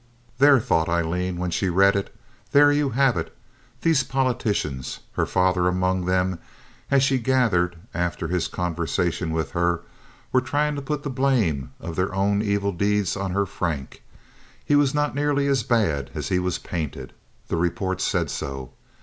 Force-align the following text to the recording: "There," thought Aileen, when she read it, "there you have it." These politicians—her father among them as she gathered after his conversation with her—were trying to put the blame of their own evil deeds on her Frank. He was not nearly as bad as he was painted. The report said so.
"There," 0.39 0.59
thought 0.59 0.89
Aileen, 0.89 1.37
when 1.37 1.51
she 1.51 1.69
read 1.69 1.95
it, 1.95 2.11
"there 2.53 2.71
you 2.71 2.89
have 2.89 3.15
it." 3.17 3.37
These 3.83 4.03
politicians—her 4.03 5.27
father 5.27 5.67
among 5.67 6.05
them 6.05 6.39
as 6.89 7.03
she 7.03 7.19
gathered 7.19 7.75
after 7.93 8.27
his 8.27 8.47
conversation 8.47 9.29
with 9.31 9.51
her—were 9.51 10.41
trying 10.41 10.73
to 10.73 10.81
put 10.81 11.03
the 11.03 11.11
blame 11.11 11.71
of 11.79 11.95
their 11.95 12.15
own 12.15 12.41
evil 12.41 12.71
deeds 12.71 13.15
on 13.15 13.29
her 13.33 13.45
Frank. 13.45 14.01
He 14.65 14.75
was 14.75 14.95
not 14.95 15.13
nearly 15.13 15.45
as 15.45 15.61
bad 15.61 16.09
as 16.15 16.29
he 16.29 16.39
was 16.39 16.57
painted. 16.57 17.13
The 17.47 17.57
report 17.57 18.01
said 18.01 18.31
so. 18.31 18.71